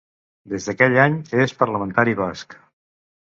[0.53, 2.57] Des d'aquell any, és parlamentari basc.